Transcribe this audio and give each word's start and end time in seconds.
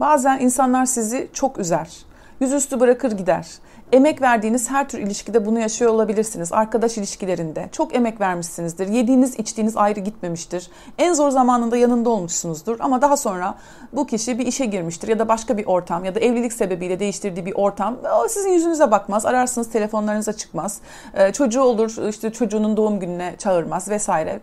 Bazen 0.00 0.38
insanlar 0.38 0.86
sizi 0.86 1.28
çok 1.32 1.58
üzer. 1.58 1.88
Yüzüstü 2.40 2.80
bırakır 2.80 3.12
gider. 3.12 3.48
Emek 3.92 4.22
verdiğiniz 4.22 4.70
her 4.70 4.88
tür 4.88 4.98
ilişkide 4.98 5.46
bunu 5.46 5.60
yaşıyor 5.60 5.90
olabilirsiniz. 5.90 6.52
Arkadaş 6.52 6.98
ilişkilerinde 6.98 7.68
çok 7.72 7.94
emek 7.94 8.20
vermişsinizdir. 8.20 8.88
Yediğiniz 8.88 9.38
içtiğiniz 9.38 9.76
ayrı 9.76 10.00
gitmemiştir. 10.00 10.70
En 10.98 11.12
zor 11.12 11.30
zamanında 11.30 11.76
yanında 11.76 12.10
olmuşsunuzdur. 12.10 12.76
Ama 12.80 13.02
daha 13.02 13.16
sonra 13.16 13.54
bu 13.92 14.06
kişi 14.06 14.38
bir 14.38 14.46
işe 14.46 14.64
girmiştir 14.66 15.08
ya 15.08 15.18
da 15.18 15.28
başka 15.28 15.58
bir 15.58 15.66
ortam 15.66 16.04
ya 16.04 16.14
da 16.14 16.20
evlilik 16.20 16.52
sebebiyle 16.52 17.00
değiştirdiği 17.00 17.46
bir 17.46 17.54
ortam. 17.54 17.96
O 18.24 18.28
sizin 18.28 18.50
yüzünüze 18.50 18.90
bakmaz. 18.90 19.26
Ararsınız 19.26 19.70
telefonlarınıza 19.70 20.32
çıkmaz. 20.32 20.80
Ee, 21.14 21.32
çocuğu 21.32 21.62
olur 21.62 22.08
işte 22.08 22.32
çocuğunun 22.32 22.76
doğum 22.76 23.00
gününe 23.00 23.34
çağırmaz 23.38 23.88
vesaire. 23.88 24.40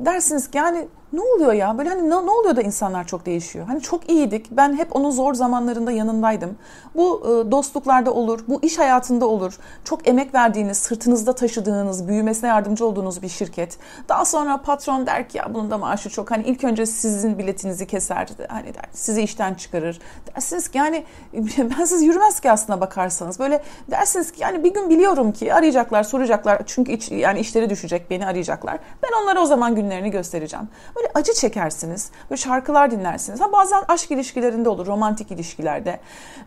Dersiniz 0.00 0.50
ki 0.50 0.58
yani 0.58 0.88
ne 1.12 1.20
oluyor 1.20 1.52
ya? 1.52 1.78
Böyle 1.78 1.88
hani 1.88 2.10
ne, 2.10 2.26
ne 2.26 2.30
oluyor 2.30 2.56
da 2.56 2.62
insanlar 2.62 3.06
çok 3.06 3.26
değişiyor? 3.26 3.66
Hani 3.66 3.80
çok 3.80 4.10
iyiydik. 4.10 4.46
Ben 4.50 4.76
hep 4.76 4.96
onun 4.96 5.10
zor 5.10 5.34
zamanlarında 5.34 5.92
yanındaydım. 5.92 6.56
Bu 6.94 7.20
e, 7.24 7.50
dostluklarda 7.50 8.12
olur, 8.12 8.44
bu 8.48 8.58
iş 8.62 8.78
hayatında 8.78 9.26
olur. 9.26 9.58
Çok 9.84 10.08
emek 10.08 10.34
verdiğiniz, 10.34 10.78
sırtınızda 10.78 11.34
taşıdığınız, 11.34 12.08
büyümesine 12.08 12.48
yardımcı 12.48 12.86
olduğunuz 12.86 13.22
bir 13.22 13.28
şirket. 13.28 13.78
Daha 14.08 14.24
sonra 14.24 14.62
patron 14.62 15.06
der 15.06 15.28
ki 15.28 15.38
ya 15.38 15.54
bunun 15.54 15.70
da 15.70 15.78
maaşı 15.78 16.10
çok. 16.10 16.30
Hani 16.30 16.44
ilk 16.44 16.64
önce 16.64 16.86
sizin 16.86 17.38
biletinizi 17.38 17.86
keser. 17.86 18.28
Hani 18.48 18.74
der, 18.74 18.84
sizi 18.92 19.22
işten 19.22 19.54
çıkarır. 19.54 20.00
Dersiniz 20.34 20.68
ki 20.68 20.78
yani 20.78 21.04
ben 21.58 21.84
siz 21.84 22.02
yürümez 22.02 22.40
ki 22.40 22.50
aslına 22.50 22.80
bakarsanız. 22.80 23.38
Böyle 23.38 23.62
dersiniz 23.90 24.32
ki 24.32 24.42
yani 24.42 24.64
bir 24.64 24.74
gün 24.74 24.90
biliyorum 24.90 25.32
ki 25.32 25.54
arayacaklar, 25.54 26.02
soracaklar. 26.02 26.62
Çünkü 26.66 26.92
iç, 26.92 27.10
yani 27.10 27.40
işleri 27.40 27.70
düşecek, 27.70 28.10
beni 28.10 28.26
arayacaklar. 28.26 28.78
Ben 29.02 29.22
onlara 29.22 29.40
o 29.40 29.46
zaman 29.46 29.74
günlerini 29.74 30.10
göstereceğim. 30.10 30.68
Böyle 30.96 31.01
acı 31.14 31.32
çekersiniz. 31.32 32.10
Böyle 32.30 32.40
şarkılar 32.40 32.90
dinlersiniz. 32.90 33.40
Ha 33.40 33.52
bazen 33.52 33.82
aşk 33.88 34.10
ilişkilerinde 34.10 34.68
olur, 34.68 34.86
romantik 34.86 35.30
ilişkilerde. 35.30 36.00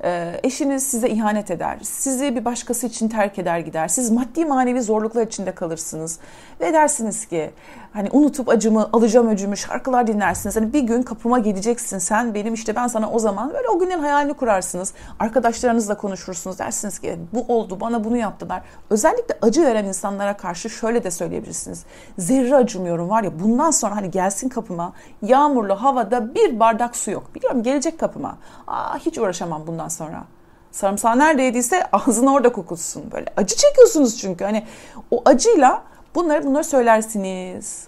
Ee, 0.04 0.40
eşiniz 0.44 0.88
size 0.88 1.10
ihanet 1.10 1.52
eder. 1.52 1.78
Sizi 1.84 2.36
bir 2.36 2.46
başkası 2.46 2.88
için 2.88 3.10
terk 3.10 3.40
eder 3.40 3.60
gider. 3.60 3.88
Siz 3.88 4.12
maddi 4.12 4.46
manevi 4.46 4.82
zorluklar 4.82 5.28
içinde 5.28 5.52
kalırsınız. 5.52 6.20
Ve 6.62 6.74
dersiniz 6.74 7.26
ki 7.26 7.52
hani 7.94 8.10
unutup 8.12 8.50
acımı, 8.50 8.90
alacağım 8.94 9.30
öcümü 9.30 9.58
şarkılar 9.58 10.08
dinlersiniz. 10.08 10.56
Hani 10.56 10.74
bir 10.74 10.82
gün 10.82 11.04
kapıma 11.04 11.40
geleceksin 11.40 11.98
sen 11.98 12.34
benim 12.34 12.54
işte 12.54 12.76
ben 12.76 12.88
sana 12.88 13.12
o 13.12 13.20
zaman 13.20 13.54
böyle 13.54 13.70
o 13.70 13.80
günün 13.80 14.00
hayalini 14.00 14.34
kurarsınız. 14.34 14.94
Arkadaşlarınızla 15.20 15.98
konuşursunuz. 15.98 16.60
Dersiniz 16.60 17.00
ki 17.00 17.20
bu 17.34 17.46
oldu 17.48 17.80
bana 17.80 18.04
bunu 18.04 18.18
yaptılar. 18.18 18.62
Özellikle 18.90 19.38
acı 19.42 19.66
veren 19.66 19.86
insanlara 19.86 20.38
karşı 20.38 20.70
şöyle 20.70 21.04
de 21.04 21.12
söyleyebilirsiniz. 21.12 21.84
Zerre 22.18 22.56
acımıyorum 22.56 23.10
var 23.10 23.24
ya 23.24 23.40
bundan 23.40 23.72
sonra 23.72 23.96
hani 23.96 24.12
gelsin 24.12 24.45
kapıma 24.50 24.94
yağmurlu 25.22 25.76
havada 25.76 26.36
bir 26.36 26.60
bardak 26.60 26.96
su 26.96 27.12
yok. 27.12 27.36
Biliyorum 27.36 27.64
gelecek 27.64 28.00
kapıma. 28.00 28.38
Aa, 28.68 28.98
hiç 28.98 29.18
uğraşamam 29.18 29.68
bundan 29.68 29.88
sonra. 29.88 30.24
Sarımsağı 30.72 31.20
neredeyse 31.20 31.86
ağzını 31.92 32.34
orada 32.34 32.52
kokutsun 32.52 33.12
böyle. 33.12 33.34
Acı 33.38 33.56
çekiyorsunuz 33.56 34.18
çünkü 34.18 34.44
hani 34.44 34.66
o 35.12 35.22
acıyla 35.26 35.84
bunları 36.16 36.46
bunları 36.46 36.64
söylersiniz. 36.64 37.88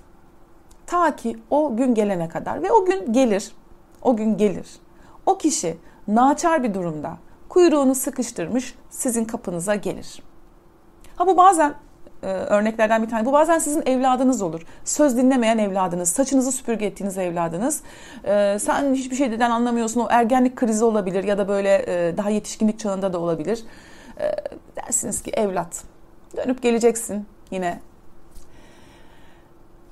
Ta 0.86 1.16
ki 1.16 1.40
o 1.50 1.78
gün 1.78 1.96
gelene 1.96 2.30
kadar 2.30 2.64
ve 2.64 2.72
o 2.72 2.86
gün 2.86 3.14
gelir. 3.14 3.52
O 4.02 4.16
gün 4.16 4.38
gelir. 4.38 4.68
O 5.26 5.38
kişi 5.38 5.78
naçar 6.08 6.64
bir 6.64 6.74
durumda 6.74 7.18
kuyruğunu 7.50 7.96
sıkıştırmış 7.96 8.76
sizin 8.90 9.26
kapınıza 9.26 9.76
gelir. 9.76 10.24
Ha 11.16 11.28
bu 11.28 11.38
bazen 11.38 11.74
e, 12.24 12.28
örneklerden 12.28 13.04
bir 13.04 13.10
tane. 13.10 13.26
Bu 13.26 13.34
bazen 13.34 13.60
sizin 13.60 13.84
evladınız 13.86 14.42
olur. 14.42 14.62
Söz 14.86 15.18
dinlemeyen 15.18 15.58
evladınız, 15.58 16.10
saçınızı 16.10 16.52
süpürge 16.52 16.86
ettiğiniz 16.86 17.18
evladınız. 17.18 17.82
E, 18.24 18.58
sen 18.60 18.94
hiçbir 18.94 19.16
şeyden 19.16 19.52
anlamıyorsun. 19.52 20.02
O 20.02 20.08
ergenlik 20.10 20.56
krizi 20.56 20.86
olabilir 20.86 21.24
ya 21.24 21.38
da 21.38 21.48
böyle 21.48 21.86
e, 21.88 22.18
daha 22.18 22.30
yetişkinlik 22.30 22.80
çağında 22.80 23.14
da 23.14 23.20
olabilir. 23.20 23.64
Dersiniz 24.76 25.22
ki 25.22 25.32
evlat 25.32 25.84
dönüp 26.38 26.62
geleceksin 26.62 27.26
yine 27.52 27.80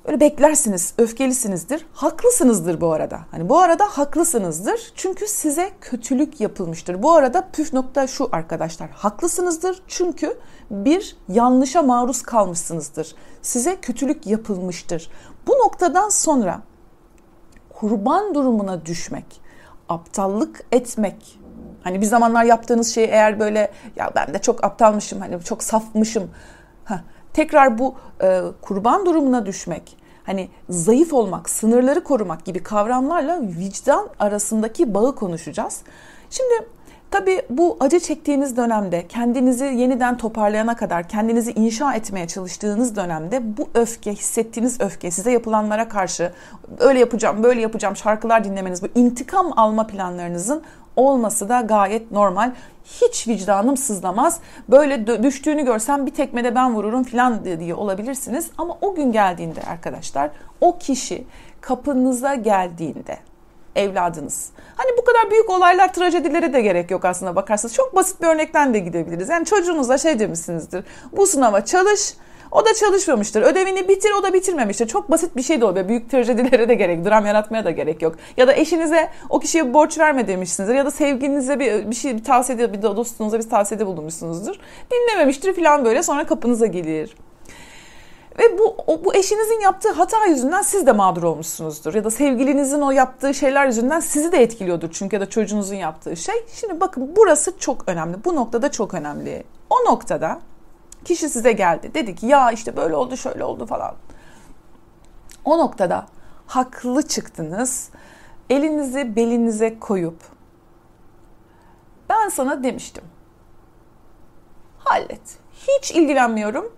Öyle 0.07 0.19
beklersiniz, 0.19 0.93
öfkelisinizdir. 0.97 1.85
Haklısınızdır 1.93 2.81
bu 2.81 2.93
arada. 2.93 3.19
Hani 3.31 3.49
bu 3.49 3.59
arada 3.59 3.83
haklısınızdır. 3.85 4.91
Çünkü 4.95 5.27
size 5.27 5.71
kötülük 5.81 6.41
yapılmıştır. 6.41 7.03
Bu 7.03 7.11
arada 7.11 7.47
püf 7.53 7.73
nokta 7.73 8.07
şu 8.07 8.29
arkadaşlar. 8.31 8.89
Haklısınızdır 8.89 9.81
çünkü 9.87 10.37
bir 10.71 11.17
yanlışa 11.29 11.81
maruz 11.81 12.21
kalmışsınızdır. 12.21 13.15
Size 13.41 13.75
kötülük 13.81 14.27
yapılmıştır. 14.27 15.09
Bu 15.47 15.51
noktadan 15.51 16.09
sonra 16.09 16.61
kurban 17.73 18.35
durumuna 18.35 18.85
düşmek, 18.85 19.41
aptallık 19.89 20.65
etmek, 20.71 21.39
Hani 21.83 22.01
bir 22.01 22.05
zamanlar 22.05 22.43
yaptığınız 22.43 22.93
şey 22.93 23.03
eğer 23.03 23.39
böyle 23.39 23.71
ya 23.95 24.11
ben 24.15 24.33
de 24.33 24.39
çok 24.39 24.63
aptalmışım 24.63 25.19
hani 25.19 25.43
çok 25.43 25.63
safmışım. 25.63 26.29
Heh, 26.85 26.95
tekrar 27.35 27.77
bu 27.77 27.95
e, 28.23 28.41
kurban 28.61 29.05
durumuna 29.05 29.45
düşmek, 29.45 29.97
hani 30.23 30.49
zayıf 30.69 31.13
olmak, 31.13 31.49
sınırları 31.49 32.03
korumak 32.03 32.45
gibi 32.45 32.63
kavramlarla 32.63 33.41
vicdan 33.41 34.09
arasındaki 34.19 34.93
bağı 34.93 35.15
konuşacağız. 35.15 35.81
Şimdi 36.29 36.53
Tabii 37.11 37.41
bu 37.49 37.77
acı 37.79 37.99
çektiğiniz 37.99 38.57
dönemde 38.57 39.07
kendinizi 39.07 39.65
yeniden 39.65 40.17
toparlayana 40.17 40.75
kadar 40.75 41.07
kendinizi 41.07 41.51
inşa 41.51 41.93
etmeye 41.93 42.27
çalıştığınız 42.27 42.95
dönemde 42.95 43.57
bu 43.57 43.69
öfke, 43.73 44.13
hissettiğiniz 44.13 44.81
öfke 44.81 45.11
size 45.11 45.31
yapılanlara 45.31 45.89
karşı 45.89 46.31
öyle 46.79 46.99
yapacağım, 46.99 47.43
böyle 47.43 47.61
yapacağım 47.61 47.95
şarkılar 47.95 48.43
dinlemeniz, 48.43 48.83
bu 48.83 48.87
intikam 48.95 49.59
alma 49.59 49.87
planlarınızın 49.87 50.63
olması 50.95 51.49
da 51.49 51.61
gayet 51.61 52.11
normal. 52.11 52.51
Hiç 52.85 53.27
vicdanım 53.27 53.77
sızlamaz. 53.77 54.39
Böyle 54.69 55.23
düştüğünü 55.23 55.65
görsem 55.65 56.05
bir 56.05 56.11
tekmede 56.11 56.55
ben 56.55 56.75
vururum 56.75 57.03
falan 57.03 57.45
diye 57.59 57.75
olabilirsiniz. 57.75 58.49
Ama 58.57 58.77
o 58.81 58.95
gün 58.95 59.11
geldiğinde 59.11 59.61
arkadaşlar 59.61 60.29
o 60.61 60.77
kişi 60.77 61.27
kapınıza 61.61 62.35
geldiğinde 62.35 63.17
evladınız. 63.75 64.49
Hani 64.75 64.89
bu 64.97 65.05
kadar 65.05 65.31
büyük 65.31 65.49
olaylar, 65.49 65.93
trajedilere 65.93 66.53
de 66.53 66.61
gerek 66.61 66.91
yok 66.91 67.05
aslında 67.05 67.35
bakarsanız. 67.35 67.75
Çok 67.75 67.95
basit 67.95 68.21
bir 68.21 68.27
örnekten 68.27 68.73
de 68.73 68.79
gidebiliriz. 68.79 69.29
Yani 69.29 69.45
çocuğunuza 69.45 69.97
şey 69.97 70.19
demişsinizdir. 70.19 70.85
Bu 71.11 71.27
sınava 71.27 71.65
çalış, 71.65 72.13
o 72.55 72.65
da 72.65 72.73
çalışmamıştır. 72.73 73.41
Ödevini 73.41 73.87
bitir, 73.87 74.11
o 74.19 74.23
da 74.23 74.33
bitirmemiştir. 74.33 74.87
Çok 74.87 75.11
basit 75.11 75.35
bir 75.35 75.41
şey 75.41 75.61
de 75.61 75.65
oluyor. 75.65 75.87
Büyük 75.87 76.11
trajedilere 76.11 76.69
de 76.69 76.75
gerek, 76.75 77.05
dram 77.05 77.25
yaratmaya 77.25 77.65
da 77.65 77.71
gerek 77.71 78.01
yok. 78.01 78.15
Ya 78.37 78.47
da 78.47 78.53
eşinize 78.53 79.09
o 79.29 79.39
kişiye 79.39 79.73
borç 79.73 79.99
verme 79.99 80.27
demişsinizdir. 80.27 80.75
Ya 80.75 80.85
da 80.85 80.91
sevgilinize 80.91 81.59
bir, 81.59 81.91
bir 81.91 81.95
şey 81.95 82.17
bir 82.17 82.23
tavsiyede, 82.23 82.73
bir 82.73 82.81
dostunuza 82.81 83.39
bir 83.39 83.49
tavsiyede 83.49 83.85
bulunmuşsunuzdur. 83.85 84.55
Dinlememiştir 84.91 85.53
falan 85.53 85.85
böyle 85.85 86.03
sonra 86.03 86.25
kapınıza 86.25 86.65
gelir. 86.65 87.15
Ve 88.39 88.59
bu 88.59 88.75
o, 88.87 89.05
bu 89.05 89.15
eşinizin 89.15 89.59
yaptığı 89.59 89.91
hata 89.91 90.25
yüzünden 90.25 90.61
siz 90.61 90.87
de 90.87 90.91
mağdur 90.91 91.23
olmuşsunuzdur. 91.23 91.93
Ya 91.93 92.03
da 92.03 92.11
sevgilinizin 92.11 92.81
o 92.81 92.91
yaptığı 92.91 93.33
şeyler 93.33 93.65
yüzünden 93.65 93.99
sizi 93.99 94.31
de 94.31 94.37
etkiliyordur 94.37 94.89
çünkü 94.91 95.15
ya 95.15 95.21
da 95.21 95.29
çocuğunuzun 95.29 95.75
yaptığı 95.75 96.15
şey. 96.15 96.35
Şimdi 96.53 96.79
bakın 96.79 97.11
burası 97.15 97.59
çok 97.59 97.89
önemli. 97.89 98.17
Bu 98.25 98.35
noktada 98.35 98.71
çok 98.71 98.93
önemli. 98.93 99.43
O 99.69 99.91
noktada 99.91 100.39
kişi 101.05 101.29
size 101.29 101.51
geldi. 101.51 101.91
Dedi 101.93 102.15
ki 102.15 102.25
ya 102.25 102.51
işte 102.51 102.77
böyle 102.77 102.95
oldu 102.95 103.17
şöyle 103.17 103.43
oldu 103.43 103.65
falan. 103.65 103.95
O 105.45 105.57
noktada 105.57 106.05
haklı 106.47 107.07
çıktınız. 107.07 107.89
Elinizi 108.49 109.15
belinize 109.15 109.79
koyup 109.79 110.19
ben 112.09 112.29
sana 112.29 112.63
demiştim. 112.63 113.03
Hallet. 114.79 115.37
Hiç 115.67 115.91
ilgilenmiyorum 115.91 116.71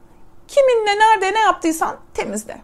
Kiminle 0.47 0.99
nerede 0.99 1.33
ne 1.33 1.39
yaptıysan 1.39 1.95
temizle. 2.13 2.61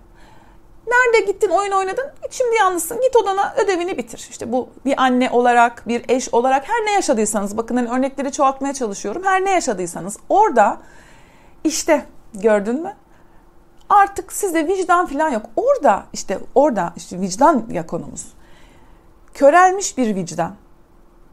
Nerede 0.88 1.32
gittin 1.32 1.50
oyun 1.50 1.72
oynadın? 1.72 2.06
Şimdi 2.32 2.56
yalnızsın. 2.56 3.02
Git 3.02 3.16
odana 3.16 3.54
ödevini 3.58 3.98
bitir. 3.98 4.28
İşte 4.30 4.52
bu 4.52 4.70
bir 4.86 5.02
anne 5.02 5.30
olarak, 5.30 5.88
bir 5.88 6.06
eş 6.10 6.34
olarak 6.34 6.70
her 6.70 6.86
ne 6.86 6.92
yaşadıysanız 6.92 7.58
bakın 7.58 7.76
hani 7.76 7.90
örnekleri 7.90 8.32
çoğaltmaya 8.32 8.74
çalışıyorum. 8.74 9.24
Her 9.26 9.46
ne 9.46 9.52
yaşadıysanız 9.52 10.18
orada 10.30 10.78
işte 11.64 12.06
gördün 12.34 12.82
mü? 12.82 12.94
Artık 13.90 14.34
sizde 14.34 14.68
vicdan 14.68 15.06
falan 15.06 15.30
yok. 15.30 15.46
Orada 15.56 16.04
işte 16.14 16.40
orada 16.56 16.94
işte 16.96 17.22
vicdan 17.22 17.66
ya 17.72 17.88
konumuz. 17.88 18.34
Körelmiş 19.34 19.98
bir 19.98 20.16
vicdan. 20.16 20.56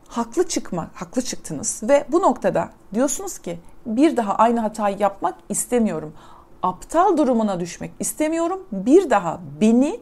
Haklı 0.09 0.49
çıkmak, 0.49 0.91
haklı 0.95 1.23
çıktınız 1.23 1.81
ve 1.83 2.05
bu 2.09 2.23
noktada 2.23 2.69
diyorsunuz 2.95 3.39
ki 3.39 3.59
bir 3.87 4.17
daha 4.17 4.35
aynı 4.35 4.61
hatayı 4.61 4.99
yapmak 4.99 5.35
istemiyorum 5.49 6.13
aptal 6.63 7.17
durumuna 7.17 7.61
düşmek 7.61 7.91
istemiyorum. 7.99 8.67
Bir 8.73 9.11
daha 9.11 9.41
beni 9.61 10.01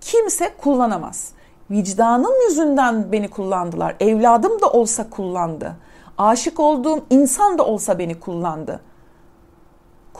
kimse 0.00 0.54
kullanamaz. 0.58 1.32
Vicdanım 1.70 2.32
yüzünden 2.48 3.12
beni 3.12 3.30
kullandılar. 3.30 3.96
Evladım 4.00 4.60
da 4.60 4.70
olsa 4.70 5.10
kullandı. 5.10 5.72
Aşık 6.18 6.60
olduğum 6.60 7.04
insan 7.10 7.58
da 7.58 7.66
olsa 7.66 7.98
beni 7.98 8.20
kullandı. 8.20 8.80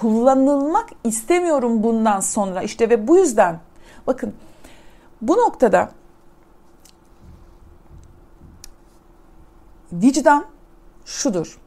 Kullanılmak 0.00 0.88
istemiyorum 1.04 1.82
bundan 1.82 2.20
sonra. 2.20 2.62
İşte 2.62 2.90
ve 2.90 3.08
bu 3.08 3.18
yüzden 3.18 3.60
bakın 4.06 4.34
bu 5.22 5.36
noktada 5.36 5.90
vicdan 9.92 10.44
şudur. 11.04 11.58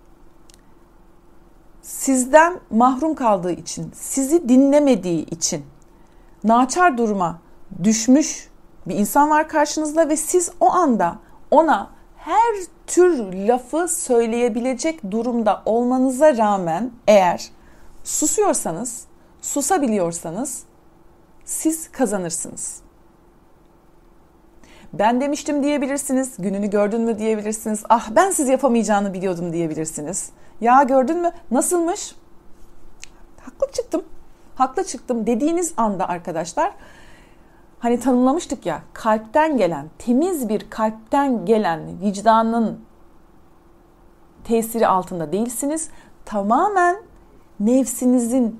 Sizden 1.82 2.60
mahrum 2.70 3.16
kaldığı 3.16 3.52
için, 3.52 3.92
sizi 3.96 4.50
dinlemediği 4.50 5.26
için 5.26 5.66
naçar 6.44 6.98
duruma 6.98 7.40
düşmüş 7.84 8.50
bir 8.88 8.96
insan 8.96 9.30
var 9.30 9.50
karşınızda 9.50 10.10
ve 10.10 10.18
siz 10.18 10.52
o 10.60 10.72
anda 10.72 11.20
ona 11.52 11.90
her 12.18 12.56
tür 12.88 13.34
lafı 13.34 13.88
söyleyebilecek 13.88 15.12
durumda 15.12 15.62
olmanıza 15.66 16.38
rağmen 16.38 16.92
eğer 17.08 17.59
susuyorsanız, 18.10 19.06
susabiliyorsanız 19.42 20.64
siz 21.46 21.92
kazanırsınız. 21.92 22.82
Ben 24.94 25.22
demiştim 25.22 25.64
diyebilirsiniz. 25.64 26.34
Gününü 26.40 26.70
gördün 26.70 27.02
mü 27.02 27.20
diyebilirsiniz. 27.20 27.84
Ah 27.90 28.10
ben 28.16 28.32
siz 28.32 28.50
yapamayacağını 28.50 29.14
biliyordum 29.14 29.54
diyebilirsiniz. 29.54 30.30
Ya 30.62 30.84
gördün 30.84 31.18
mü? 31.22 31.32
Nasılmış? 31.52 32.16
Haklı 33.42 33.72
çıktım. 33.72 34.04
Haklı 34.56 34.84
çıktım 34.84 35.28
dediğiniz 35.28 35.74
anda 35.78 36.10
arkadaşlar 36.10 36.72
hani 37.80 38.00
tanımlamıştık 38.00 38.66
ya 38.66 38.82
kalpten 38.94 39.58
gelen, 39.58 39.90
temiz 39.98 40.50
bir 40.50 40.70
kalpten 40.70 41.46
gelen 41.46 42.02
vicdanın 42.02 42.80
tesiri 44.44 44.88
altında 44.88 45.32
değilsiniz. 45.32 45.90
Tamamen 46.26 47.09
nefsinizin 47.60 48.60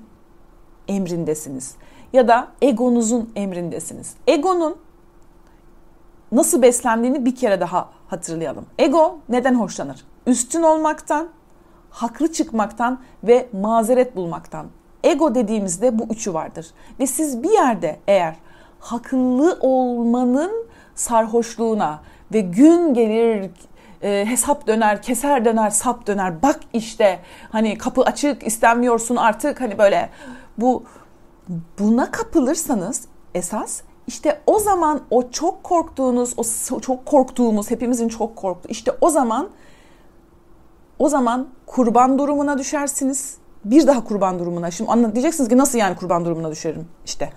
emrindesiniz 0.88 1.74
ya 2.12 2.28
da 2.28 2.48
egonuzun 2.62 3.32
emrindesiniz. 3.36 4.14
Egonun 4.26 4.76
nasıl 6.32 6.62
beslendiğini 6.62 7.24
bir 7.24 7.34
kere 7.34 7.60
daha 7.60 7.88
hatırlayalım. 8.08 8.66
Ego 8.78 9.18
neden 9.28 9.54
hoşlanır? 9.54 10.04
Üstün 10.26 10.62
olmaktan, 10.62 11.28
haklı 11.90 12.32
çıkmaktan 12.32 13.00
ve 13.24 13.48
mazeret 13.52 14.16
bulmaktan. 14.16 14.66
Ego 15.04 15.34
dediğimizde 15.34 15.98
bu 15.98 16.04
üçü 16.04 16.34
vardır. 16.34 16.66
Ve 17.00 17.06
siz 17.06 17.42
bir 17.42 17.50
yerde 17.50 18.00
eğer 18.06 18.36
haklı 18.80 19.58
olmanın 19.60 20.66
sarhoşluğuna 20.94 22.00
ve 22.32 22.40
gün 22.40 22.94
gelir 22.94 23.50
e, 24.02 24.24
hesap 24.28 24.66
döner, 24.66 25.02
keser 25.02 25.44
döner, 25.44 25.70
sap 25.70 26.06
döner. 26.06 26.42
Bak 26.42 26.60
işte 26.72 27.20
hani 27.50 27.78
kapı 27.78 28.02
açık, 28.02 28.46
istemiyorsun 28.46 29.16
artık 29.16 29.60
hani 29.60 29.78
böyle 29.78 30.10
bu 30.58 30.84
buna 31.78 32.10
kapılırsanız 32.10 33.04
esas 33.34 33.82
işte 34.06 34.40
o 34.46 34.58
zaman 34.58 35.00
o 35.10 35.30
çok 35.30 35.64
korktuğunuz, 35.64 36.34
o 36.36 36.80
çok 36.80 37.06
korktuğumuz, 37.06 37.70
hepimizin 37.70 38.08
çok 38.08 38.36
korktuğu 38.36 38.68
işte 38.68 38.92
o 39.00 39.10
zaman 39.10 39.48
o 40.98 41.08
zaman 41.08 41.48
kurban 41.66 42.18
durumuna 42.18 42.58
düşersiniz. 42.58 43.36
Bir 43.64 43.86
daha 43.86 44.04
kurban 44.04 44.38
durumuna. 44.38 44.70
Şimdi 44.70 44.90
anla 44.90 45.14
diyeceksiniz 45.14 45.48
ki 45.48 45.58
nasıl 45.58 45.78
yani 45.78 45.96
kurban 45.96 46.24
durumuna 46.24 46.50
düşerim? 46.50 46.88
İşte 47.04 47.32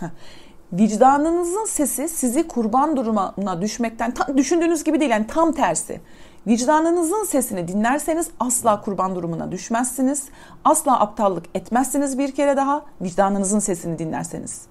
vicdanınızın 0.74 1.66
sesi 1.66 2.09
sizi 2.09 2.48
kurban 2.48 2.98
durumuna 2.98 3.62
düşmekten 3.62 4.13
tam, 4.13 4.38
düşündüğünüz 4.38 4.83
gibi 4.83 5.00
değil 5.00 5.12
yani 5.12 5.27
tam 5.27 5.51
tersi. 5.51 6.01
Vicdanınızın 6.48 7.24
sesini 7.24 7.68
dinlerseniz 7.68 8.28
asla 8.40 8.81
kurban 8.81 9.16
durumuna 9.16 9.51
düşmezsiniz. 9.51 10.24
Asla 10.66 11.00
aptallık 11.00 11.45
etmezsiniz 11.54 12.18
bir 12.18 12.31
kere 12.31 12.57
daha 12.57 12.86
vicdanınızın 13.01 13.60
sesini 13.60 14.00
dinlerseniz. 14.00 14.62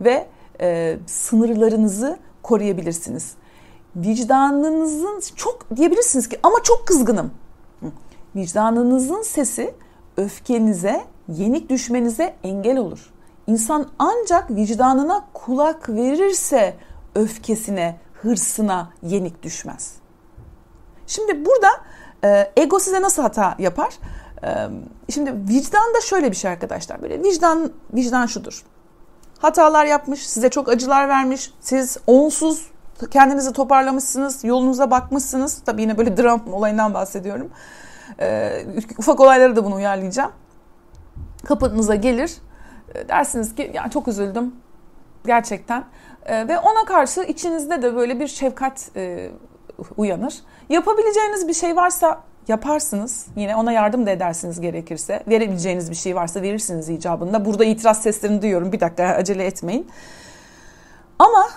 Ve 0.00 0.26
e, 0.60 0.98
sınırlarınızı 1.06 2.18
koruyabilirsiniz. 2.42 3.34
Vicdanınızın 3.96 5.22
çok 5.36 5.76
diyebilirsiniz 5.76 6.28
ki 6.28 6.38
ama 6.42 6.56
çok 6.62 6.86
kızgınım. 6.86 7.30
Vicdanınızın 8.36 9.22
sesi 9.22 9.74
öfkenize, 10.16 11.04
yenik 11.28 11.70
düşmenize 11.70 12.34
engel 12.44 12.78
olur. 12.78 13.12
İnsan 13.46 13.88
ancak 13.98 14.50
vicdanına 14.50 15.24
kulak 15.32 15.88
verirse 15.88 16.74
öfkesine, 17.14 17.96
hırsına 18.22 18.90
yenik 19.02 19.42
düşmez. 19.42 20.01
Şimdi 21.06 21.44
burada 21.46 21.68
e, 22.24 22.52
ego 22.56 22.78
size 22.78 23.02
nasıl 23.02 23.22
hata 23.22 23.54
yapar? 23.58 23.94
E, 24.44 24.68
şimdi 25.12 25.32
vicdan 25.48 25.94
da 25.94 26.00
şöyle 26.00 26.30
bir 26.30 26.36
şey 26.36 26.50
arkadaşlar. 26.50 27.02
Böyle 27.02 27.22
vicdan 27.22 27.72
vicdan 27.94 28.26
şudur. 28.26 28.64
Hatalar 29.38 29.86
yapmış, 29.86 30.26
size 30.26 30.48
çok 30.48 30.68
acılar 30.68 31.08
vermiş. 31.08 31.52
Siz 31.60 31.98
onsuz 32.06 32.72
kendinizi 33.10 33.52
toparlamışsınız, 33.52 34.44
yolunuza 34.44 34.90
bakmışsınız. 34.90 35.62
Tabii 35.66 35.82
yine 35.82 35.98
böyle 35.98 36.16
dram 36.16 36.52
olayından 36.52 36.94
bahsediyorum. 36.94 37.50
E, 38.20 38.66
ufak 38.98 39.20
olaylara 39.20 39.56
da 39.56 39.64
bunu 39.64 39.74
uyarlayacağım. 39.74 40.32
Kapınıza 41.44 41.94
gelir. 41.94 42.32
E, 42.94 43.08
dersiniz 43.08 43.54
ki 43.54 43.70
ya 43.74 43.90
çok 43.90 44.08
üzüldüm 44.08 44.54
gerçekten. 45.26 45.84
E, 46.26 46.48
ve 46.48 46.58
ona 46.58 46.84
karşı 46.84 47.22
içinizde 47.22 47.82
de 47.82 47.96
böyle 47.96 48.20
bir 48.20 48.26
şefkat 48.26 48.90
e, 48.96 49.30
uyanır. 49.96 50.34
Yapabileceğiniz 50.68 51.48
bir 51.48 51.54
şey 51.54 51.76
varsa 51.76 52.20
yaparsınız. 52.48 53.26
Yine 53.36 53.56
ona 53.56 53.72
yardım 53.72 54.06
da 54.06 54.10
edersiniz 54.10 54.60
gerekirse. 54.60 55.22
Verebileceğiniz 55.28 55.90
bir 55.90 55.96
şey 55.96 56.16
varsa 56.16 56.42
verirsiniz 56.42 56.88
icabında. 56.88 57.44
Burada 57.44 57.64
itiraz 57.64 58.02
seslerini 58.02 58.42
duyuyorum. 58.42 58.72
Bir 58.72 58.80
dakika 58.80 59.04
acele 59.04 59.44
etmeyin. 59.44 59.86
Ama 61.18 61.48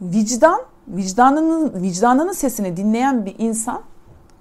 vicdan, 0.00 0.60
vicdanının 0.88 1.82
vicdanının 1.82 2.32
sesini 2.32 2.76
dinleyen 2.76 3.26
bir 3.26 3.34
insan 3.38 3.82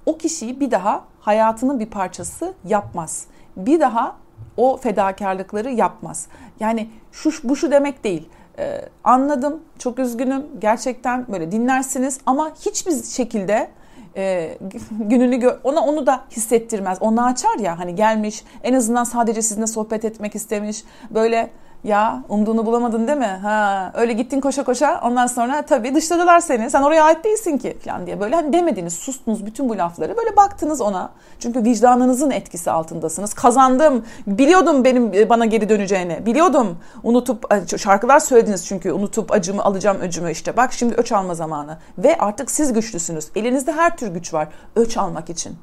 o 0.05 0.17
kişiyi 0.17 0.59
bir 0.59 0.71
daha 0.71 1.03
hayatının 1.19 1.79
bir 1.79 1.89
parçası 1.89 2.53
yapmaz. 2.65 3.25
Bir 3.57 3.79
daha 3.79 4.15
o 4.57 4.77
fedakarlıkları 4.77 5.71
yapmaz. 5.71 6.27
Yani 6.59 6.89
şu 7.11 7.31
bu 7.43 7.55
şu 7.55 7.71
demek 7.71 8.03
değil. 8.03 8.29
Ee, 8.59 8.81
anladım, 9.03 9.59
çok 9.79 9.99
üzgünüm. 9.99 10.45
Gerçekten 10.59 11.25
böyle 11.27 11.51
dinlersiniz 11.51 12.19
ama 12.25 12.51
hiçbir 12.65 13.03
şekilde 13.03 13.69
e, 14.17 14.57
gününü 14.91 15.35
gö 15.35 15.57
ona 15.63 15.81
onu 15.81 16.05
da 16.07 16.21
hissettirmez. 16.31 16.97
Onu 17.01 17.25
açar 17.25 17.59
ya 17.59 17.79
hani 17.79 17.95
gelmiş 17.95 18.43
en 18.63 18.73
azından 18.73 19.03
sadece 19.03 19.41
sizinle 19.41 19.67
sohbet 19.67 20.05
etmek 20.05 20.35
istemiş. 20.35 20.83
Böyle 21.09 21.49
ya 21.83 22.23
umduğunu 22.29 22.65
bulamadın 22.65 23.07
değil 23.07 23.17
mi? 23.17 23.39
Ha 23.41 23.91
öyle 23.95 24.13
gittin 24.13 24.41
koşa 24.41 24.63
koşa 24.63 25.01
ondan 25.03 25.27
sonra 25.27 25.61
tabii 25.61 25.95
dışladılar 25.95 26.39
seni. 26.39 26.69
Sen 26.69 26.81
oraya 26.81 27.03
ait 27.03 27.23
değilsin 27.23 27.57
ki 27.57 27.77
falan 27.85 28.05
diye 28.05 28.19
böyle 28.19 28.35
hani 28.35 28.53
demediniz, 28.53 28.93
sustunuz 28.93 29.45
bütün 29.45 29.69
bu 29.69 29.77
lafları. 29.77 30.17
Böyle 30.17 30.35
baktınız 30.35 30.81
ona. 30.81 31.09
Çünkü 31.39 31.63
vicdanınızın 31.63 32.31
etkisi 32.31 32.71
altındasınız. 32.71 33.33
Kazandım. 33.33 34.05
Biliyordum 34.27 34.83
benim 34.85 35.13
e, 35.13 35.29
bana 35.29 35.45
geri 35.45 35.69
döneceğini. 35.69 36.25
Biliyordum. 36.25 36.77
Unutup 37.03 37.53
e, 37.53 37.77
şarkılar 37.77 38.19
söylediniz 38.19 38.65
çünkü 38.65 38.91
unutup 38.91 39.31
acımı 39.31 39.63
alacağım 39.63 39.97
öcümü 40.01 40.31
işte. 40.31 40.57
Bak 40.57 40.73
şimdi 40.73 40.95
öç 40.95 41.11
alma 41.11 41.35
zamanı. 41.35 41.77
Ve 41.97 42.17
artık 42.17 42.51
siz 42.51 42.73
güçlüsünüz. 42.73 43.27
Elinizde 43.35 43.71
her 43.71 43.97
tür 43.97 44.07
güç 44.07 44.33
var 44.33 44.47
öç 44.75 44.97
almak 44.97 45.29
için. 45.29 45.57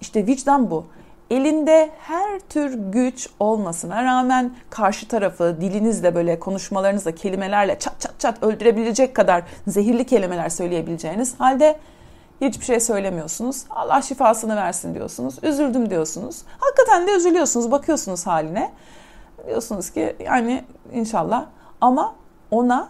İşte 0.00 0.26
vicdan 0.26 0.70
bu 0.70 0.86
elinde 1.30 1.90
her 1.98 2.40
tür 2.40 2.74
güç 2.74 3.28
olmasına 3.40 4.04
rağmen 4.04 4.54
karşı 4.70 5.08
tarafı 5.08 5.56
dilinizle 5.60 6.14
böyle 6.14 6.38
konuşmalarınızla 6.38 7.12
kelimelerle 7.12 7.78
çat 7.78 8.00
çat 8.00 8.20
çat 8.20 8.42
öldürebilecek 8.42 9.16
kadar 9.16 9.42
zehirli 9.66 10.06
kelimeler 10.06 10.48
söyleyebileceğiniz 10.48 11.40
halde 11.40 11.78
hiçbir 12.40 12.64
şey 12.64 12.80
söylemiyorsunuz. 12.80 13.64
Allah 13.70 14.02
şifasını 14.02 14.56
versin 14.56 14.94
diyorsunuz. 14.94 15.34
Üzüldüm 15.42 15.90
diyorsunuz. 15.90 16.42
Hakikaten 16.58 17.06
de 17.06 17.10
üzülüyorsunuz. 17.10 17.70
Bakıyorsunuz 17.70 18.26
haline. 18.26 18.72
Diyorsunuz 19.46 19.90
ki 19.90 20.16
yani 20.20 20.64
inşallah 20.92 21.46
ama 21.80 22.14
ona 22.50 22.88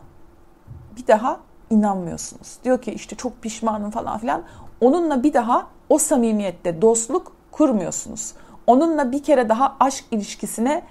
bir 0.96 1.06
daha 1.06 1.40
inanmıyorsunuz. 1.70 2.58
Diyor 2.64 2.82
ki 2.82 2.92
işte 2.92 3.16
çok 3.16 3.42
pişmanım 3.42 3.90
falan 3.90 4.18
filan. 4.18 4.42
Onunla 4.80 5.22
bir 5.22 5.32
daha 5.32 5.66
o 5.88 5.98
samimiyette 5.98 6.82
dostluk 6.82 7.32
kurmuyorsunuz. 7.52 8.32
Onunla 8.66 9.12
bir 9.12 9.22
kere 9.22 9.48
daha 9.48 9.76
aşk 9.80 10.04
ilişkisine 10.10 10.82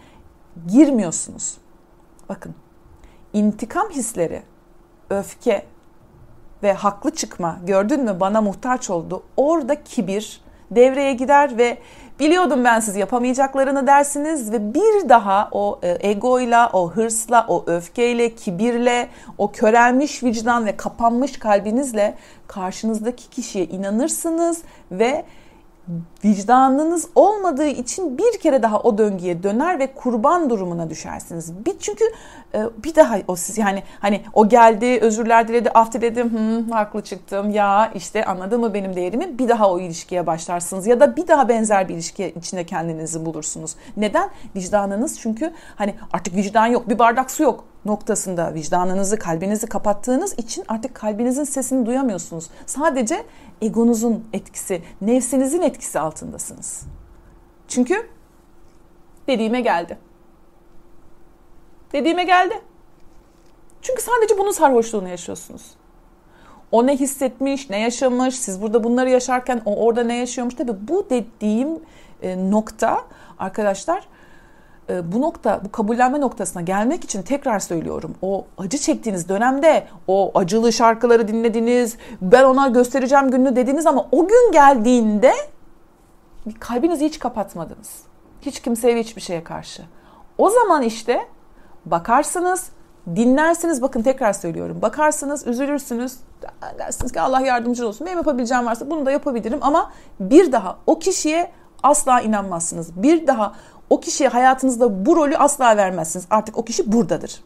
girmiyorsunuz. 0.68 1.58
Bakın 2.30 2.56
intikam 3.34 3.90
hisleri, 3.90 4.44
öfke 5.10 5.66
ve 6.64 6.74
haklı 6.74 7.12
çıkma 7.12 7.60
gördün 7.66 8.04
mü 8.04 8.20
bana 8.20 8.42
muhtaç 8.42 8.90
oldu. 8.90 9.24
Orada 9.38 9.84
kibir 9.84 10.42
devreye 10.72 11.14
gider 11.14 11.58
ve 11.58 11.78
biliyordum 12.20 12.64
ben 12.64 12.80
siz 12.80 12.96
yapamayacaklarını 12.96 13.88
dersiniz 13.88 14.52
ve 14.52 14.74
bir 14.74 15.10
daha 15.10 15.50
o 15.52 15.80
e, 15.84 16.10
egoyla, 16.10 16.70
o 16.74 16.92
hırsla, 16.92 17.46
o 17.48 17.64
öfkeyle, 17.68 18.36
kibirle, 18.36 19.10
o 19.38 19.52
körelmiş 19.52 20.24
vicdan 20.24 20.66
ve 20.66 20.78
kapanmış 20.78 21.40
kalbinizle 21.40 22.16
karşınızdaki 22.48 23.30
kişiye 23.30 23.66
inanırsınız 23.66 24.62
ve 24.92 25.26
vicdanınız 26.26 27.08
olmadığı 27.16 27.68
için 27.68 28.18
bir 28.18 28.40
kere 28.40 28.64
daha 28.64 28.80
o 28.80 28.98
döngüye 28.98 29.44
döner 29.44 29.80
ve 29.80 29.94
kurban 29.94 30.50
durumuna 30.50 30.90
düşersiniz. 30.90 31.66
Bir 31.66 31.80
çünkü 31.80 32.04
e, 32.54 32.64
bir 32.84 32.96
daha 32.96 33.18
o 33.28 33.36
siz 33.36 33.58
yani 33.58 33.84
hani 34.00 34.22
o 34.34 34.50
geldi, 34.50 35.00
özürler 35.02 35.48
diledi, 35.48 35.70
af 35.70 35.94
diledim, 35.94 36.38
hı, 36.38 36.74
haklı 36.74 37.02
çıktım. 37.02 37.50
Ya 37.50 37.92
işte 37.96 38.26
anladın 38.26 38.62
mı 38.62 38.74
benim 38.74 38.96
değerimi? 38.96 39.40
Bir 39.40 39.50
daha 39.50 39.72
o 39.72 39.80
ilişkiye 39.80 40.28
başlarsınız 40.28 40.88
ya 40.88 41.00
da 41.00 41.16
bir 41.16 41.28
daha 41.28 41.50
benzer 41.50 41.90
bir 41.90 41.94
ilişki 41.94 42.34
içinde 42.38 42.64
kendinizi 42.64 43.26
bulursunuz. 43.26 43.76
Neden? 43.98 44.30
Vicdanınız 44.56 45.20
çünkü 45.20 45.54
hani 45.76 45.96
artık 46.14 46.36
vicdan 46.36 46.68
yok, 46.68 46.90
bir 46.90 47.00
bardak 47.00 47.32
su 47.32 47.44
yok 47.44 47.64
noktasında 47.86 48.54
vicdanınızı, 48.54 49.20
kalbinizi 49.20 49.68
kapattığınız 49.68 50.34
için 50.40 50.64
artık 50.68 50.96
kalbinizin 50.96 51.44
sesini 51.44 51.86
duyamıyorsunuz. 51.86 52.50
Sadece 52.66 53.26
egonuzun 53.62 54.26
etkisi, 54.34 54.82
nefsinizin 55.02 55.62
etkisi 55.62 56.00
altındasınız. 56.00 56.84
Çünkü 57.68 58.10
dediğime 59.28 59.62
geldi. 59.62 59.98
Dediğime 61.94 62.24
geldi. 62.24 62.62
Çünkü 63.82 64.02
sadece 64.02 64.38
bunun 64.38 64.52
sarhoşluğunu 64.52 65.08
yaşıyorsunuz. 65.08 65.62
O 66.72 66.88
ne 66.88 66.98
hissetmiş, 66.98 67.70
ne 67.70 67.80
yaşamış, 67.80 68.36
siz 68.36 68.62
burada 68.62 68.84
bunları 68.84 69.10
yaşarken 69.10 69.62
o 69.66 69.76
orada 69.76 70.04
ne 70.04 70.16
yaşıyormuş. 70.16 70.56
Tabii 70.56 70.88
bu 70.88 71.08
dediğim 71.10 71.80
e, 72.22 72.52
nokta 72.52 73.06
arkadaşlar 73.40 74.08
bu 75.04 75.22
nokta, 75.22 75.62
bu 75.66 75.72
kabullenme 75.72 76.22
noktasına 76.22 76.62
gelmek 76.62 77.04
için 77.04 77.22
tekrar 77.22 77.60
söylüyorum. 77.60 78.16
O 78.22 78.46
acı 78.58 78.78
çektiğiniz 78.78 79.30
dönemde 79.30 79.88
o 80.08 80.32
acılı 80.36 80.74
şarkıları 80.74 81.28
dinlediniz, 81.28 81.98
ben 82.22 82.44
ona 82.44 82.68
göstereceğim 82.68 83.32
gününü 83.32 83.56
dediniz 83.56 83.88
ama 83.88 84.06
o 84.12 84.28
gün 84.28 84.52
geldiğinde 84.52 85.34
kalbinizi 86.60 87.06
hiç 87.06 87.20
kapatmadınız. 87.20 87.90
Hiç 88.42 88.60
kimseye 88.60 89.00
hiçbir 89.00 89.22
şeye 89.22 89.44
karşı. 89.44 89.84
O 90.38 90.50
zaman 90.50 90.82
işte 90.82 91.20
bakarsınız, 91.86 92.70
dinlersiniz. 93.16 93.82
Bakın 93.82 94.02
tekrar 94.02 94.34
söylüyorum. 94.34 94.82
Bakarsınız, 94.82 95.48
üzülürsünüz. 95.48 96.18
Dersiniz 96.80 97.12
ki 97.12 97.22
Allah 97.22 97.42
yardımcı 97.42 97.88
olsun. 97.88 98.08
Benim 98.08 98.18
yapabileceğim 98.18 98.66
varsa 98.66 98.90
bunu 98.90 99.06
da 99.06 99.12
yapabilirim. 99.12 99.60
Ama 99.62 99.92
bir 100.20 100.52
daha 100.52 100.78
o 100.88 101.00
kişiye 101.00 101.52
asla 101.84 102.22
inanmazsınız. 102.22 103.04
Bir 103.04 103.28
daha 103.28 103.54
o 103.90 104.00
kişiye 104.00 104.30
hayatınızda 104.30 105.06
bu 105.06 105.16
rolü 105.16 105.38
asla 105.38 105.78
vermezsiniz. 105.78 106.28
Artık 106.30 106.58
o 106.58 106.66
kişi 106.66 106.92
buradadır. 106.92 107.44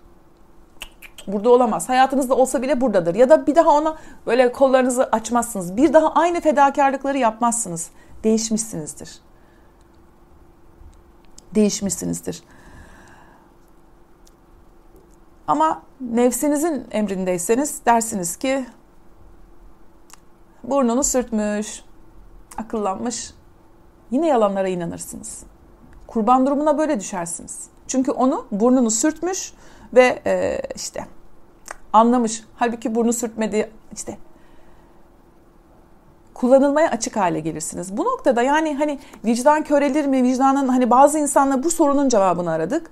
Burada 1.28 1.50
olamaz. 1.50 1.90
Hayatınızda 1.90 2.36
olsa 2.36 2.62
bile 2.62 2.82
buradadır. 2.82 3.16
Ya 3.16 3.30
da 3.30 3.48
bir 3.48 3.56
daha 3.56 3.70
ona 3.70 3.98
böyle 4.26 4.52
kollarınızı 4.52 5.04
açmazsınız. 5.04 5.78
Bir 5.78 5.94
daha 5.94 6.14
aynı 6.14 6.42
fedakarlıkları 6.42 7.18
yapmazsınız. 7.18 7.90
Değişmişsinizdir. 8.24 9.20
Değişmişsinizdir. 11.56 12.44
Ama 15.48 15.82
nefsinizin 16.02 16.88
emrindeyseniz 16.92 17.86
dersiniz 17.86 18.38
ki 18.38 18.66
burnunu 20.64 21.04
sürtmüş, 21.04 21.84
akıllanmış. 22.58 23.34
Yine 24.12 24.28
yalanlara 24.28 24.68
inanırsınız. 24.68 25.44
Kurban 26.14 26.46
durumuna 26.48 26.78
böyle 26.78 27.00
düşersiniz. 27.00 27.68
Çünkü 27.88 28.12
onu 28.12 28.46
burnunu 28.52 28.92
sürtmüş 28.92 29.54
ve 29.94 30.22
e, 30.26 30.62
işte 30.76 31.06
anlamış. 31.94 32.44
Halbuki 32.56 32.96
burnu 32.96 33.14
sürtmediği 33.14 33.68
işte 33.94 34.18
kullanılmaya 36.34 36.90
açık 36.90 37.16
hale 37.16 37.40
gelirsiniz. 37.40 37.98
Bu 37.98 38.04
noktada 38.04 38.42
yani 38.42 38.76
hani 38.76 39.00
vicdan 39.26 39.64
körelir 39.64 40.06
mi? 40.06 40.24
Vicdanın 40.24 40.68
hani 40.68 40.90
bazı 40.90 41.20
insanlar 41.20 41.64
bu 41.64 41.72
sorunun 41.72 42.10
cevabını 42.10 42.52
aradık. 42.52 42.92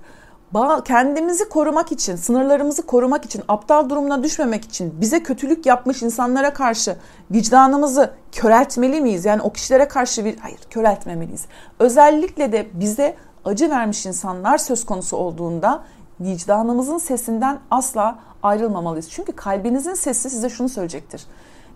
Kendimizi 0.84 1.48
korumak 1.48 1.92
için, 1.92 2.16
sınırlarımızı 2.16 2.86
korumak 2.86 3.24
için, 3.24 3.42
aptal 3.48 3.90
durumuna 3.90 4.22
düşmemek 4.22 4.64
için 4.64 5.00
bize 5.00 5.22
kötülük 5.22 5.66
yapmış 5.66 6.02
insanlara 6.02 6.52
karşı 6.52 6.96
vicdanımızı 7.30 8.10
köreltmeli 8.32 9.00
miyiz? 9.00 9.24
Yani 9.24 9.42
o 9.42 9.52
kişilere 9.52 9.88
karşı 9.88 10.24
bir 10.24 10.38
hayır 10.38 10.58
köreltmemeliyiz. 10.70 11.44
Özellikle 11.78 12.52
de 12.52 12.66
bize 12.74 13.16
acı 13.44 13.70
vermiş 13.70 14.06
insanlar 14.06 14.58
söz 14.58 14.86
konusu 14.86 15.16
olduğunda 15.16 15.82
vicdanımızın 16.20 16.98
sesinden 16.98 17.58
asla 17.70 18.18
ayrılmamalıyız. 18.42 19.10
Çünkü 19.10 19.32
kalbinizin 19.32 19.94
sesi 19.94 20.30
size 20.30 20.48
şunu 20.50 20.68
söyleyecektir. 20.68 21.24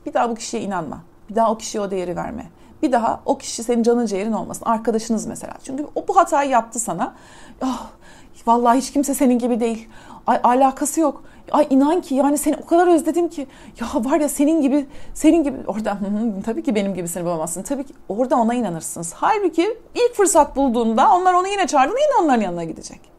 Bir 0.07 0.15
daha 0.15 0.31
bu 0.31 0.35
kişiye 0.35 0.63
inanma. 0.63 0.99
Bir 1.31 1.35
daha 1.35 1.51
o 1.51 1.59
kişiye 1.59 1.85
o 1.85 1.91
değeri 1.91 2.17
verme. 2.17 2.47
Bir 2.83 2.93
daha 2.93 3.21
o 3.25 3.39
kişi 3.39 3.63
senin 3.65 3.83
canın 3.83 4.07
ciğerin 4.07 4.33
olmasın. 4.33 4.65
Arkadaşınız 4.65 5.27
mesela. 5.27 5.55
Çünkü 5.65 5.87
o 5.95 6.09
bu 6.09 6.17
hatayı 6.17 6.51
yaptı 6.51 6.79
sana. 6.79 7.15
Oh, 7.63 7.87
vallahi 8.47 8.79
hiç 8.79 8.93
kimse 8.93 9.15
senin 9.15 9.39
gibi 9.39 9.61
değil. 9.61 9.89
Ay 10.27 10.41
alakası 10.43 11.01
yok. 11.01 11.23
Ay 11.53 11.67
inan 11.71 12.01
ki 12.01 12.15
yani 12.15 12.39
seni 12.39 12.57
o 12.63 12.67
kadar 12.67 12.87
özledim 12.87 13.29
ki 13.29 13.47
ya 13.81 14.05
var 14.05 14.21
ya 14.21 14.29
senin 14.29 14.63
gibi 14.63 14.87
senin 15.15 15.45
gibi 15.45 15.57
orada 15.67 15.99
tabii 16.45 16.63
ki 16.63 16.75
benim 16.75 16.95
gibisini 16.95 17.25
bulamazsın. 17.25 17.63
Tabii 17.63 17.85
ki 17.85 17.95
orada 18.09 18.37
ona 18.37 18.55
inanırsınız. 18.55 19.13
Halbuki 19.13 19.79
ilk 19.95 20.15
fırsat 20.15 20.57
bulduğunda 20.57 21.13
onlar 21.15 21.35
onu 21.35 21.49
yine 21.49 21.67
çağırdığında 21.67 21.99
yine 21.99 22.25
onların 22.25 22.43
yanına 22.43 22.65
gidecek 22.65 23.16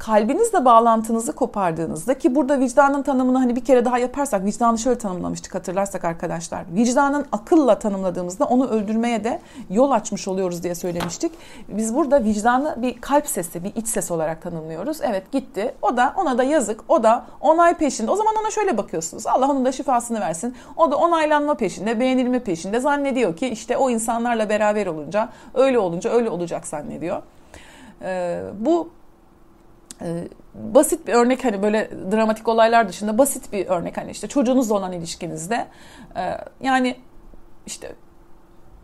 kalbinizle 0.00 0.64
bağlantınızı 0.64 1.32
kopardığınızda 1.32 2.18
ki 2.18 2.34
burada 2.34 2.60
vicdanın 2.60 3.02
tanımını 3.02 3.38
hani 3.38 3.56
bir 3.56 3.64
kere 3.64 3.84
daha 3.84 3.98
yaparsak 3.98 4.44
vicdanı 4.44 4.78
şöyle 4.78 4.98
tanımlamıştık 4.98 5.54
hatırlarsak 5.54 6.04
arkadaşlar. 6.04 6.64
Vicdanın 6.74 7.26
akılla 7.32 7.78
tanımladığımızda 7.78 8.44
onu 8.44 8.68
öldürmeye 8.68 9.24
de 9.24 9.40
yol 9.70 9.90
açmış 9.90 10.28
oluyoruz 10.28 10.62
diye 10.62 10.74
söylemiştik. 10.74 11.32
Biz 11.68 11.94
burada 11.94 12.24
vicdanı 12.24 12.82
bir 12.82 13.00
kalp 13.00 13.26
sesi, 13.26 13.64
bir 13.64 13.74
iç 13.74 13.88
ses 13.88 14.10
olarak 14.10 14.42
tanımlıyoruz. 14.42 14.98
Evet 15.02 15.32
gitti. 15.32 15.74
O 15.82 15.96
da 15.96 16.14
ona 16.16 16.38
da 16.38 16.42
yazık. 16.42 16.80
O 16.88 17.02
da 17.02 17.24
onay 17.40 17.74
peşinde. 17.74 18.10
O 18.10 18.16
zaman 18.16 18.34
ona 18.40 18.50
şöyle 18.50 18.78
bakıyorsunuz. 18.78 19.26
Allah 19.26 19.50
onun 19.50 19.64
da 19.64 19.72
şifasını 19.72 20.20
versin. 20.20 20.56
O 20.76 20.90
da 20.90 20.96
onaylanma 20.96 21.54
peşinde, 21.54 22.00
beğenilme 22.00 22.38
peşinde. 22.38 22.80
Zannediyor 22.80 23.36
ki 23.36 23.48
işte 23.48 23.76
o 23.76 23.90
insanlarla 23.90 24.48
beraber 24.48 24.86
olunca, 24.86 25.28
öyle 25.54 25.78
olunca 25.78 26.10
öyle 26.10 26.30
olacak 26.30 26.66
zannediyor. 26.66 27.22
Ee, 28.02 28.42
bu 28.58 28.88
basit 30.54 31.06
bir 31.06 31.12
örnek 31.12 31.44
hani 31.44 31.62
böyle 31.62 31.90
dramatik 32.12 32.48
olaylar 32.48 32.88
dışında 32.88 33.18
basit 33.18 33.52
bir 33.52 33.66
örnek 33.66 33.96
hani 33.96 34.10
işte 34.10 34.26
çocuğunuzla 34.26 34.74
olan 34.74 34.92
ilişkinizde 34.92 35.66
e, 36.16 36.36
yani 36.60 36.96
işte 37.66 37.92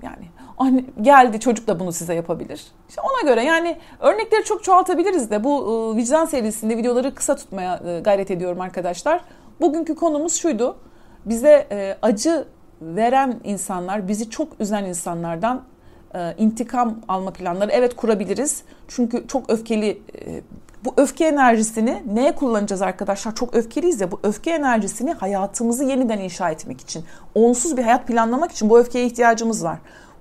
yani 0.02 0.26
anne 0.58 0.84
geldi 1.02 1.40
çocuk 1.40 1.66
da 1.66 1.80
bunu 1.80 1.92
size 1.92 2.14
yapabilir. 2.14 2.66
İşte 2.88 3.00
ona 3.00 3.30
göre 3.30 3.44
yani 3.44 3.78
örnekleri 4.00 4.44
çok 4.44 4.64
çoğaltabiliriz 4.64 5.30
de 5.30 5.44
bu 5.44 5.92
e, 5.94 5.96
vicdan 5.96 6.24
serisinde 6.24 6.76
videoları 6.76 7.14
kısa 7.14 7.36
tutmaya 7.36 7.80
e, 7.86 8.00
gayret 8.00 8.30
ediyorum 8.30 8.60
arkadaşlar. 8.60 9.20
Bugünkü 9.60 9.94
konumuz 9.94 10.34
şuydu. 10.34 10.76
Bize 11.26 11.66
acı 12.02 12.44
veren 12.80 13.40
insanlar, 13.44 14.08
bizi 14.08 14.30
çok 14.30 14.60
üzen 14.60 14.84
insanlardan 14.84 15.62
intikam 16.38 16.94
alma 17.08 17.30
planları 17.30 17.70
evet 17.72 17.96
kurabiliriz. 17.96 18.62
Çünkü 18.88 19.28
çok 19.28 19.50
öfkeli 19.50 20.02
bu 20.86 20.94
öfke 20.96 21.24
enerjisini 21.24 22.02
neye 22.14 22.34
kullanacağız 22.34 22.82
arkadaşlar? 22.82 23.34
Çok 23.34 23.54
öfkeliyiz 23.54 24.00
ya 24.00 24.10
bu 24.10 24.20
öfke 24.22 24.50
enerjisini 24.50 25.12
hayatımızı 25.12 25.84
yeniden 25.84 26.18
inşa 26.18 26.50
etmek 26.50 26.80
için, 26.80 27.04
onsuz 27.34 27.76
bir 27.76 27.82
hayat 27.82 28.06
planlamak 28.06 28.52
için 28.52 28.70
bu 28.70 28.78
öfkeye 28.78 29.06
ihtiyacımız 29.06 29.64
var. 29.64 29.78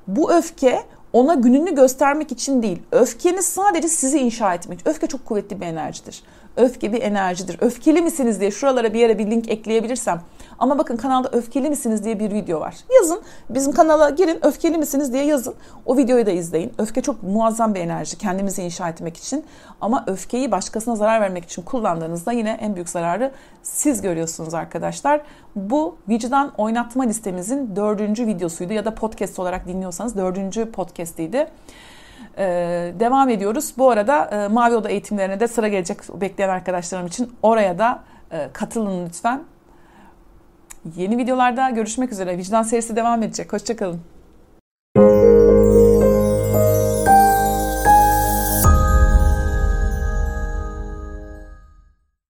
Bu 0.07 0.33
öfke 0.33 0.83
ona 1.13 1.33
gününü 1.33 1.75
göstermek 1.75 2.31
için 2.31 2.63
değil. 2.63 2.81
Öfkeniz 2.91 3.45
sadece 3.45 3.87
sizi 3.87 4.19
inşa 4.19 4.53
etmek. 4.53 4.79
Öfke 4.85 5.07
çok 5.07 5.25
kuvvetli 5.25 5.61
bir 5.61 5.65
enerjidir. 5.65 6.23
Öfke 6.57 6.93
bir 6.93 7.01
enerjidir. 7.01 7.57
Öfkeli 7.61 8.01
misiniz 8.01 8.39
diye 8.39 8.51
şuralara 8.51 8.93
bir 8.93 8.99
yere 8.99 9.19
bir 9.19 9.31
link 9.31 9.49
ekleyebilirsem 9.49 10.21
ama 10.59 10.77
bakın 10.77 10.97
kanalda 10.97 11.29
öfkeli 11.31 11.69
misiniz 11.69 12.03
diye 12.03 12.19
bir 12.19 12.31
video 12.31 12.59
var. 12.59 12.75
Yazın 12.95 13.21
bizim 13.49 13.73
kanala 13.73 14.09
girin 14.09 14.45
öfkeli 14.45 14.77
misiniz 14.77 15.13
diye 15.13 15.25
yazın. 15.25 15.55
O 15.85 15.97
videoyu 15.97 16.25
da 16.25 16.31
izleyin. 16.31 16.73
Öfke 16.77 17.01
çok 17.01 17.23
muazzam 17.23 17.75
bir 17.75 17.79
enerji 17.79 18.17
kendimizi 18.17 18.63
inşa 18.63 18.89
etmek 18.89 19.17
için. 19.17 19.45
Ama 19.81 20.03
öfkeyi 20.07 20.51
başkasına 20.51 20.95
zarar 20.95 21.21
vermek 21.21 21.45
için 21.45 21.61
kullandığınızda 21.61 22.31
yine 22.31 22.57
en 22.61 22.75
büyük 22.75 22.89
zararı 22.89 23.31
siz 23.63 24.01
görüyorsunuz 24.01 24.53
arkadaşlar. 24.53 25.21
Bu 25.55 25.97
vicdan 26.09 26.51
oynatma 26.57 27.03
listemizin 27.03 27.75
dördüncü 27.75 28.27
videosuydu 28.27 28.73
ya 28.73 28.85
da 28.85 28.95
podcast 28.95 29.39
olarak 29.39 29.67
dinliyorsanız 29.67 30.17
dördüncü 30.17 30.71
podcastiydi. 30.71 31.47
Ee, 32.37 32.93
devam 32.99 33.29
ediyoruz. 33.29 33.73
Bu 33.77 33.89
arada 33.89 34.25
e, 34.25 34.47
Mavi 34.47 34.75
Oda 34.75 34.89
eğitimlerine 34.89 35.39
de 35.39 35.47
sıra 35.47 35.67
gelecek 35.67 36.21
bekleyen 36.21 36.49
arkadaşlarım 36.49 37.07
için 37.07 37.33
oraya 37.41 37.79
da 37.79 38.03
e, 38.31 38.49
katılın 38.53 39.05
lütfen. 39.05 39.43
Yeni 40.97 41.17
videolarda 41.17 41.69
görüşmek 41.69 42.11
üzere. 42.11 42.37
Vicdan 42.37 42.63
serisi 42.63 42.95
devam 42.95 43.23
edecek. 43.23 43.53
Hoşçakalın. 43.53 44.01